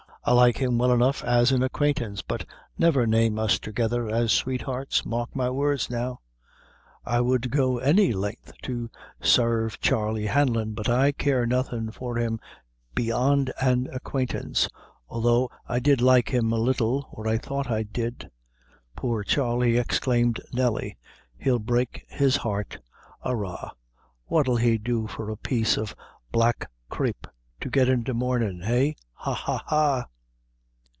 I 0.23 0.33
like 0.33 0.57
him 0.59 0.77
well 0.77 0.91
enough 0.91 1.23
as 1.23 1.51
an 1.51 1.63
acquaintance, 1.63 2.21
but 2.21 2.45
never 2.77 3.07
name 3.07 3.39
us 3.39 3.57
together 3.57 4.07
as 4.07 4.31
sweethearts 4.31 5.03
mark 5.03 5.35
my 5.35 5.49
words 5.49 5.89
now. 5.89 6.19
I 7.03 7.21
would 7.21 7.49
go 7.49 7.79
any 7.79 8.13
length 8.13 8.53
to 8.61 8.91
sarve 9.19 9.79
Charley 9.79 10.27
Hanlon, 10.27 10.73
but 10.73 10.87
I 10.87 11.11
care 11.11 11.47
nothin' 11.47 11.89
for 11.89 12.17
him 12.17 12.39
beyond 12.93 13.51
an 13.59 13.87
acquaintance, 13.91 14.69
although 15.09 15.49
I 15.67 15.79
did 15.79 16.01
like 16.01 16.29
him 16.31 16.51
a 16.53 16.57
little, 16.59 17.07
or 17.11 17.27
I 17.27 17.39
thought 17.39 17.71
I 17.71 17.81
did." 17.81 18.29
"Poor 18.95 19.23
Charley!" 19.23 19.77
exclaimed 19.79 20.39
Nelly, 20.53 20.99
"he'll 21.35 21.57
break 21.57 22.05
his 22.09 22.35
heart. 22.37 22.77
Arra 23.25 23.71
what'll 24.27 24.57
he 24.57 24.77
do 24.77 25.07
for 25.07 25.31
a 25.31 25.35
piece 25.35 25.79
o' 25.79 25.87
black 26.31 26.69
crape 26.91 27.25
to 27.61 27.71
get 27.71 27.89
into 27.89 28.13
murnin'? 28.13 28.61
eh 28.65 28.91
ha! 29.15 29.33
ha! 29.33 29.63
ha!" 29.67 30.05